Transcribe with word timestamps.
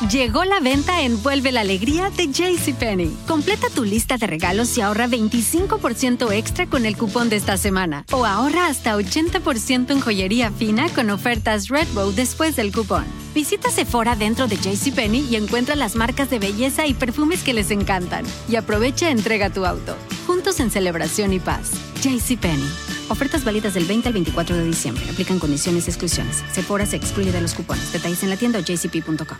Llegó 0.00 0.44
la 0.44 0.60
venta 0.60 1.00
Envuelve 1.00 1.52
la 1.52 1.62
Alegría 1.62 2.10
de 2.10 2.28
JCPenney. 2.28 3.16
Completa 3.26 3.68
tu 3.74 3.82
lista 3.82 4.18
de 4.18 4.26
regalos 4.26 4.76
y 4.76 4.82
ahorra 4.82 5.08
25% 5.08 6.30
extra 6.32 6.66
con 6.66 6.84
el 6.84 6.98
cupón 6.98 7.30
de 7.30 7.36
esta 7.36 7.56
semana. 7.56 8.04
O 8.12 8.26
ahorra 8.26 8.66
hasta 8.66 8.94
80% 8.94 9.90
en 9.90 10.00
joyería 10.00 10.50
fina 10.50 10.90
con 10.90 11.08
ofertas 11.08 11.68
Redbow 11.68 12.12
después 12.12 12.56
del 12.56 12.72
cupón. 12.72 13.06
Visita 13.34 13.70
Sephora 13.70 14.16
dentro 14.16 14.46
de 14.46 14.58
JCPenney 14.58 15.28
y 15.30 15.36
encuentra 15.36 15.74
las 15.76 15.96
marcas 15.96 16.28
de 16.28 16.40
belleza 16.40 16.86
y 16.86 16.92
perfumes 16.92 17.42
que 17.42 17.54
les 17.54 17.70
encantan. 17.70 18.26
Y 18.50 18.56
aprovecha 18.56 19.10
entrega 19.10 19.48
tu 19.48 19.64
auto. 19.64 19.96
Juntos 20.26 20.60
en 20.60 20.70
celebración 20.70 21.32
y 21.32 21.38
paz. 21.38 21.70
JCPenney. 22.02 22.70
Ofertas 23.08 23.44
válidas 23.44 23.72
del 23.72 23.86
20 23.86 24.08
al 24.08 24.14
24 24.14 24.56
de 24.56 24.64
diciembre. 24.64 25.04
Aplican 25.10 25.38
condiciones 25.38 25.86
y 25.86 25.90
exclusiones. 25.90 26.44
Sephora 26.52 26.84
se 26.84 26.96
excluye 26.96 27.32
de 27.32 27.40
los 27.40 27.54
cupones. 27.54 27.94
Detalles 27.94 28.22
en 28.22 28.28
la 28.28 28.36
tienda 28.36 28.58
o 28.58 28.62
jcp.com. 28.62 29.38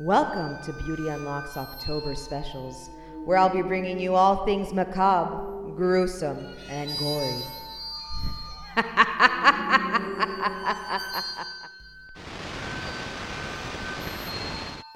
Welcome 0.00 0.56
to 0.64 0.72
Beauty 0.72 1.08
Unlocked's 1.08 1.58
October 1.58 2.14
specials, 2.14 2.88
where 3.26 3.36
I'll 3.36 3.50
be 3.50 3.60
bringing 3.60 4.00
you 4.00 4.14
all 4.14 4.46
things 4.46 4.72
macabre, 4.72 5.74
gruesome, 5.76 6.54
and 6.70 6.90
gory. 6.98 7.36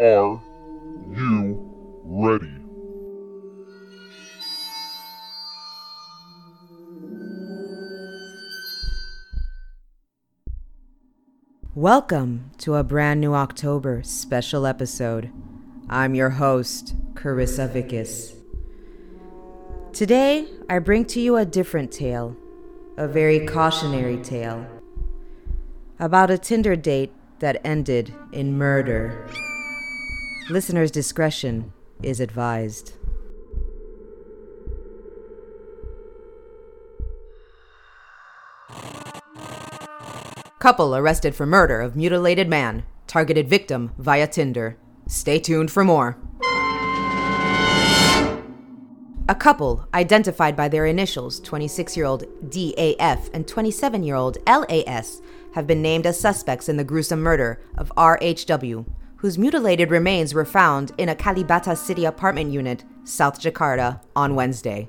Are 0.01 0.41
you 1.15 2.01
ready? 2.03 2.54
Welcome 11.77 12.53
to 12.59 12.77
a 12.77 12.85
brand 12.85 13.21
new 13.21 13.35
October 13.35 14.05
special 14.05 14.65
episode. 14.65 15.33
I'm 15.91 16.15
your 16.15 16.31
host, 16.31 16.95
Carissa 17.15 17.69
Vickus. 17.69 18.33
Today, 19.93 20.47
I 20.71 20.79
bring 20.79 21.05
to 21.07 21.21
you 21.21 21.35
a 21.35 21.45
different 21.45 21.91
tale, 21.91 22.37
a 22.97 23.09
very 23.09 23.45
cautionary 23.45 24.19
tale, 24.19 24.65
about 25.99 26.31
a 26.31 26.39
Tinder 26.39 26.77
date 26.77 27.11
that 27.41 27.61
ended 27.65 28.15
in 28.31 28.57
murder. 28.57 29.29
Listener's 30.49 30.93
discretion 30.93 31.73
is 32.05 32.21
advised. 32.21 32.93
Couple 40.65 40.97
arrested 40.97 41.35
for 41.35 41.45
murder 41.45 41.83
of 41.83 41.95
mutilated 41.95 42.49
man. 42.49 42.85
Targeted 43.07 43.51
victim 43.51 43.93
via 43.99 44.27
Tinder. 44.27 44.79
Stay 45.07 45.39
tuned 45.39 45.71
for 45.71 45.85
more. 45.85 46.17
A 49.29 49.37
couple, 49.39 49.87
identified 49.93 50.57
by 50.57 50.69
their 50.69 50.87
initials, 50.87 51.39
26 51.41 51.99
year 51.99 52.07
old 52.07 52.25
DAF 52.49 53.29
and 53.35 53.47
27 53.47 54.03
year 54.05 54.15
old 54.15 54.39
LAS, 54.47 55.21
have 55.53 55.67
been 55.67 55.83
named 55.83 56.07
as 56.07 56.19
suspects 56.19 56.71
in 56.71 56.79
the 56.79 56.83
gruesome 56.83 57.21
murder 57.21 57.61
of 57.77 57.93
RHW, 57.99 58.87
whose 59.17 59.37
mutilated 59.37 59.91
remains 59.91 60.33
were 60.33 60.47
found 60.47 60.93
in 60.97 61.11
a 61.11 61.15
Kalibata 61.15 61.77
City 61.77 62.07
apartment 62.07 62.53
unit, 62.53 62.85
South 63.05 63.39
Jakarta, 63.39 64.01
on 64.17 64.35
Wednesday. 64.35 64.89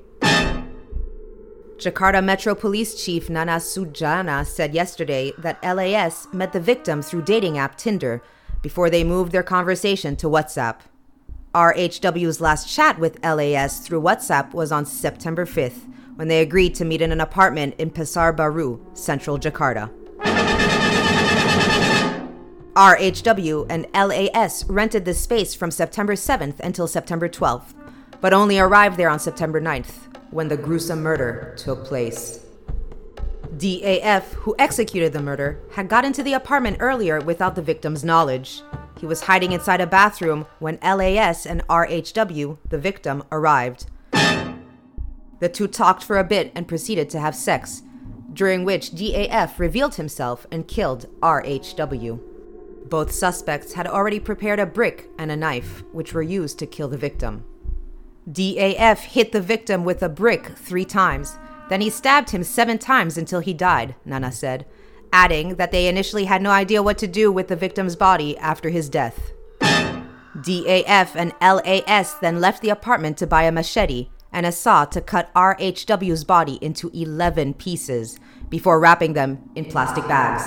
Jakarta 1.78 2.24
Metro 2.24 2.54
Police 2.54 3.04
Chief 3.04 3.28
Nana 3.28 3.56
Sudjana 3.56 4.46
said 4.46 4.72
yesterday 4.72 5.32
that 5.36 5.62
LAS 5.62 6.26
met 6.32 6.54
the 6.54 6.60
victim 6.60 7.02
through 7.02 7.22
dating 7.22 7.58
app 7.58 7.76
Tinder 7.76 8.22
before 8.62 8.88
they 8.88 9.04
moved 9.04 9.30
their 9.30 9.42
conversation 9.42 10.16
to 10.16 10.26
WhatsApp. 10.26 10.76
RHW's 11.54 12.40
last 12.40 12.66
chat 12.74 12.98
with 12.98 13.22
LAS 13.22 13.80
through 13.80 14.00
WhatsApp 14.00 14.54
was 14.54 14.72
on 14.72 14.86
September 14.86 15.44
5th 15.44 15.86
when 16.14 16.28
they 16.28 16.40
agreed 16.40 16.74
to 16.76 16.84
meet 16.86 17.02
in 17.02 17.12
an 17.12 17.20
apartment 17.20 17.74
in 17.76 17.90
Pasar 17.90 18.34
Baru, 18.34 18.80
central 18.94 19.38
Jakarta. 19.38 19.90
RHW 22.74 23.66
and 23.68 23.86
LAS 23.92 24.64
rented 24.64 25.04
the 25.04 25.12
space 25.12 25.54
from 25.54 25.70
September 25.70 26.14
7th 26.14 26.58
until 26.60 26.86
September 26.86 27.28
12th, 27.28 27.74
but 28.22 28.32
only 28.32 28.58
arrived 28.58 28.96
there 28.96 29.10
on 29.10 29.18
September 29.18 29.60
9th 29.60 30.15
when 30.30 30.48
the 30.48 30.56
gruesome 30.56 31.02
murder 31.02 31.54
took 31.56 31.84
place. 31.84 32.40
DAF, 33.56 34.32
who 34.34 34.54
executed 34.58 35.12
the 35.12 35.22
murder, 35.22 35.60
had 35.72 35.88
got 35.88 36.04
into 36.04 36.22
the 36.22 36.34
apartment 36.34 36.76
earlier 36.80 37.20
without 37.20 37.54
the 37.54 37.62
victim's 37.62 38.04
knowledge. 38.04 38.62
He 38.98 39.06
was 39.06 39.22
hiding 39.22 39.52
inside 39.52 39.80
a 39.80 39.86
bathroom 39.86 40.46
when 40.58 40.78
LAS 40.82 41.46
and 41.46 41.66
RHW, 41.68 42.58
the 42.68 42.78
victim, 42.78 43.22
arrived. 43.30 43.86
The 45.38 45.48
two 45.50 45.68
talked 45.68 46.02
for 46.02 46.18
a 46.18 46.24
bit 46.24 46.50
and 46.54 46.66
proceeded 46.68 47.10
to 47.10 47.20
have 47.20 47.34
sex, 47.34 47.82
during 48.32 48.64
which 48.64 48.92
DAF 48.92 49.58
revealed 49.58 49.96
himself 49.96 50.46
and 50.50 50.66
killed 50.66 51.06
RHW. 51.20 52.20
Both 52.88 53.12
suspects 53.12 53.72
had 53.74 53.86
already 53.86 54.20
prepared 54.20 54.60
a 54.60 54.66
brick 54.66 55.10
and 55.18 55.30
a 55.30 55.36
knife, 55.36 55.82
which 55.92 56.14
were 56.14 56.22
used 56.22 56.58
to 56.58 56.66
kill 56.66 56.88
the 56.88 56.96
victim. 56.96 57.44
DAF 58.30 58.98
hit 59.04 59.32
the 59.32 59.40
victim 59.40 59.84
with 59.84 60.02
a 60.02 60.08
brick 60.08 60.46
three 60.56 60.84
times. 60.84 61.36
Then 61.68 61.80
he 61.80 61.90
stabbed 61.90 62.30
him 62.30 62.42
seven 62.42 62.78
times 62.78 63.16
until 63.16 63.40
he 63.40 63.54
died, 63.54 63.94
Nana 64.04 64.32
said, 64.32 64.66
adding 65.12 65.56
that 65.56 65.70
they 65.70 65.88
initially 65.88 66.24
had 66.24 66.42
no 66.42 66.50
idea 66.50 66.82
what 66.82 66.98
to 66.98 67.06
do 67.06 67.30
with 67.30 67.48
the 67.48 67.56
victim's 67.56 67.96
body 67.96 68.36
after 68.38 68.68
his 68.68 68.88
death. 68.88 69.32
DAF 69.60 71.14
and 71.14 71.32
LAS 71.40 72.14
then 72.14 72.40
left 72.40 72.62
the 72.62 72.68
apartment 72.68 73.16
to 73.18 73.26
buy 73.26 73.44
a 73.44 73.52
machete 73.52 74.08
and 74.32 74.44
a 74.44 74.52
saw 74.52 74.84
to 74.84 75.00
cut 75.00 75.32
RHW's 75.34 76.24
body 76.24 76.58
into 76.60 76.90
11 76.92 77.54
pieces 77.54 78.18
before 78.50 78.78
wrapping 78.78 79.14
them 79.14 79.50
in 79.54 79.64
plastic 79.64 80.06
bags. 80.06 80.44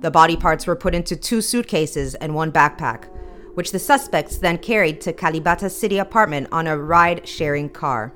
The 0.00 0.10
body 0.10 0.36
parts 0.36 0.66
were 0.66 0.76
put 0.76 0.94
into 0.94 1.16
two 1.16 1.42
suitcases 1.42 2.14
and 2.14 2.34
one 2.34 2.52
backpack, 2.52 3.08
which 3.56 3.72
the 3.72 3.78
suspects 3.78 4.36
then 4.36 4.58
carried 4.58 5.00
to 5.00 5.14
Kalibata 5.14 5.70
City 5.70 5.96
apartment 5.96 6.46
on 6.52 6.66
a 6.66 6.76
ride 6.76 7.26
sharing 7.26 7.70
car. 7.70 8.12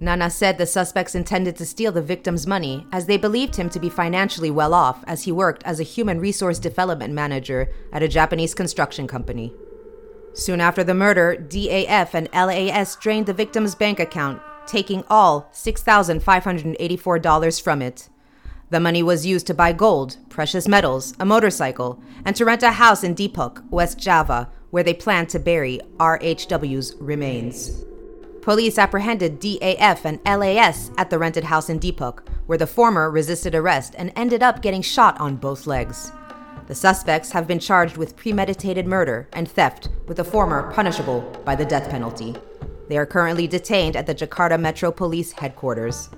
Nana 0.00 0.28
said 0.28 0.58
the 0.58 0.66
suspects 0.66 1.14
intended 1.14 1.54
to 1.56 1.64
steal 1.64 1.92
the 1.92 2.02
victim's 2.02 2.48
money 2.48 2.84
as 2.90 3.06
they 3.06 3.16
believed 3.16 3.54
him 3.54 3.70
to 3.70 3.78
be 3.78 3.88
financially 3.88 4.50
well 4.50 4.74
off 4.74 5.04
as 5.06 5.22
he 5.22 5.30
worked 5.30 5.62
as 5.62 5.78
a 5.78 5.84
human 5.84 6.18
resource 6.18 6.58
development 6.58 7.14
manager 7.14 7.68
at 7.92 8.02
a 8.02 8.08
Japanese 8.08 8.54
construction 8.54 9.06
company. 9.06 9.54
Soon 10.34 10.60
after 10.60 10.82
the 10.82 10.94
murder, 10.94 11.36
DAF 11.36 12.12
and 12.12 12.28
LAS 12.34 12.96
drained 12.96 13.26
the 13.26 13.32
victim's 13.32 13.76
bank 13.76 14.00
account, 14.00 14.42
taking 14.66 15.04
all 15.08 15.48
$6,584 15.54 17.62
from 17.62 17.82
it. 17.82 18.08
The 18.68 18.80
money 18.80 19.04
was 19.04 19.24
used 19.24 19.46
to 19.46 19.54
buy 19.54 19.72
gold, 19.72 20.16
precious 20.28 20.66
metals, 20.66 21.14
a 21.20 21.24
motorcycle, 21.24 22.00
and 22.24 22.34
to 22.34 22.44
rent 22.44 22.64
a 22.64 22.72
house 22.72 23.04
in 23.04 23.14
Depok, 23.14 23.62
West 23.70 23.96
Java, 23.96 24.50
where 24.76 24.84
they 24.84 24.92
plan 24.92 25.26
to 25.26 25.38
bury 25.38 25.80
RHW's 25.96 26.96
remains. 27.00 27.86
Police 28.42 28.76
apprehended 28.76 29.40
DAF 29.40 30.04
and 30.04 30.20
LAS 30.26 30.90
at 30.98 31.08
the 31.08 31.18
rented 31.18 31.44
house 31.44 31.70
in 31.70 31.78
Depok, 31.80 32.28
where 32.44 32.58
the 32.58 32.66
former 32.66 33.10
resisted 33.10 33.54
arrest 33.54 33.94
and 33.96 34.12
ended 34.16 34.42
up 34.42 34.60
getting 34.60 34.82
shot 34.82 35.18
on 35.18 35.36
both 35.36 35.66
legs. 35.66 36.12
The 36.66 36.74
suspects 36.74 37.32
have 37.32 37.46
been 37.46 37.58
charged 37.58 37.96
with 37.96 38.16
premeditated 38.16 38.86
murder 38.86 39.30
and 39.32 39.50
theft, 39.50 39.88
with 40.08 40.18
the 40.18 40.24
former 40.24 40.70
punishable 40.74 41.22
by 41.46 41.56
the 41.56 41.64
death 41.64 41.88
penalty. 41.88 42.36
They 42.90 42.98
are 42.98 43.06
currently 43.06 43.46
detained 43.46 43.96
at 43.96 44.06
the 44.06 44.14
Jakarta 44.14 44.60
Metro 44.60 44.92
Police 44.92 45.32
headquarters. 45.32 46.10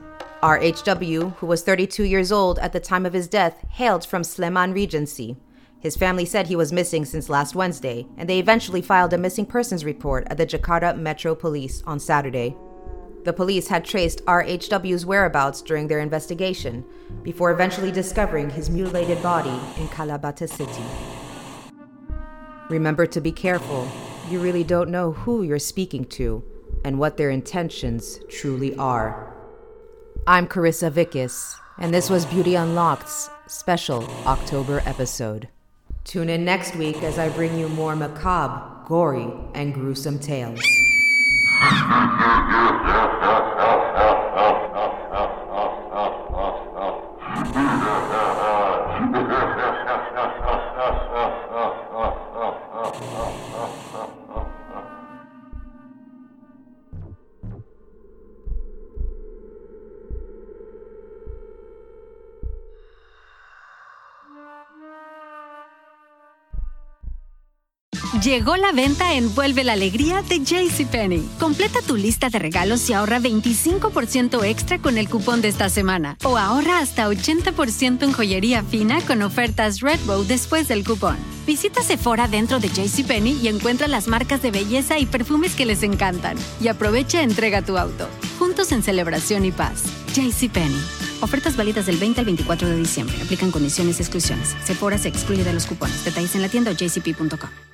RHW, 0.43 1.37
who 1.37 1.47
was 1.47 1.63
32 1.63 2.03
years 2.03 2.33
old 2.33 2.59
at 2.59 2.73
the 2.73 2.81
time 2.81 3.07
of 3.07 3.13
his 3.13 3.29
death, 3.29 3.65
hailed 3.71 4.05
from 4.05 4.25
Sleman 4.25 4.75
Regency. 4.75 5.37
His 5.81 5.97
family 5.97 6.25
said 6.25 6.47
he 6.47 6.56
was 6.56 6.72
missing 6.72 7.05
since 7.05 7.28
last 7.28 7.55
Wednesday, 7.55 8.06
and 8.16 8.28
they 8.28 8.41
eventually 8.41 8.83
filed 8.83 9.12
a 9.12 9.19
missing 9.19 9.47
persons 9.47 9.85
report 9.85 10.26
at 10.29 10.37
the 10.37 10.47
Jakarta 10.47 10.99
Metro 10.99 11.37
Police 11.37 11.85
on 11.87 12.00
Saturday. 12.00 12.56
The 13.25 13.32
police 13.32 13.69
had 13.69 13.85
traced 13.85 14.25
RHW's 14.25 15.06
whereabouts 15.06 15.62
during 15.62 15.87
their 15.87 16.00
investigation, 16.00 16.85
before 17.23 17.53
eventually 17.53 17.93
discovering 17.93 18.50
his 18.50 18.70
mutilated 18.70 19.23
body 19.23 19.61
in 19.81 19.88
Kalibata 19.88 20.49
City. 20.49 20.82
Remember 22.69 23.06
to 23.06 23.20
be 23.20 23.32
careful. 23.32 23.88
You 24.31 24.41
really 24.41 24.64
don't 24.64 24.91
know 24.91 25.12
who 25.12 25.43
you're 25.43 25.58
speaking 25.58 26.05
to 26.06 26.43
and 26.85 26.99
what 26.99 27.17
their 27.17 27.31
intentions 27.31 28.19
truly 28.29 28.75
are. 28.76 29.32
I'm 30.26 30.49
Carissa 30.49 30.91
Vickus, 30.91 31.55
and 31.79 31.94
this 31.94 32.11
was 32.11 32.26
Beauty 32.26 32.56
Unlocked's 32.56 33.31
special 33.47 34.05
October 34.26 34.82
episode. 34.85 35.49
Tune 36.08 36.31
in 36.31 36.43
next 36.43 36.75
week 36.75 37.02
as 37.02 37.19
I 37.19 37.28
bring 37.28 37.58
you 37.58 37.69
more 37.69 37.94
macabre, 37.94 38.62
gory, 38.87 39.31
and 39.52 39.75
gruesome 39.75 40.19
tales. 40.19 40.58
Llegó 68.14 68.56
la 68.56 68.72
venta 68.72 69.12
Envuelve 69.12 69.64
la 69.64 69.75
Alegría 69.75 70.22
de 70.22 70.40
JCPenney. 70.40 71.28
Completa 71.38 71.81
tu 71.87 71.94
lista 71.94 72.31
de 72.31 72.38
regalos 72.38 72.88
y 72.88 72.94
ahorra 72.94 73.20
25% 73.20 74.44
extra 74.44 74.78
con 74.78 74.96
el 74.96 75.10
cupón 75.10 75.43
de 75.43 75.49
esta 75.49 75.69
semana. 75.69 76.16
O 76.25 76.38
ahorra 76.38 76.78
hasta 76.78 77.06
80% 77.06 78.02
en 78.02 78.12
joyería 78.12 78.62
fina 78.62 79.02
con 79.02 79.20
ofertas 79.20 79.81
Redbow 79.81 80.25
después 80.25 80.69
del 80.69 80.84
cupón. 80.84 81.19
Visita 81.46 81.82
Sephora 81.82 82.28
dentro 82.28 82.60
de 82.60 82.70
JCPenney 82.70 83.40
y 83.43 83.49
encuentra 83.49 83.88
las 83.88 84.08
marcas 84.08 84.40
de 84.40 84.52
belleza 84.52 84.99
y 84.99 85.05
perfumes 85.05 85.55
que 85.55 85.66
les 85.66 85.82
encantan. 85.82 86.38
Y 86.62 86.69
aprovecha 86.69 87.22
entrega 87.22 87.60
tu 87.60 87.76
auto. 87.76 88.08
Juntos 88.38 88.72
en 88.72 88.82
celebración 88.82 89.44
y 89.44 89.52
paz. 89.52 89.82
JCPenney. 90.14 90.82
Ofertas 91.20 91.56
válidas 91.56 91.84
del 91.84 91.99
20 91.99 92.20
al 92.20 92.26
24 92.26 92.69
de 92.69 92.76
diciembre. 92.76 93.16
Aplican 93.22 93.50
condiciones 93.50 93.99
y 93.99 94.02
exclusiones. 94.02 94.56
Sephora 94.64 94.96
se 94.96 95.08
excluye 95.08 95.44
de 95.44 95.52
los 95.52 95.66
cupones. 95.66 96.06
Detalles 96.06 96.34
en 96.34 96.40
la 96.40 96.49
tienda 96.49 96.70
o 96.70 96.75
jcp.com. 96.75 97.68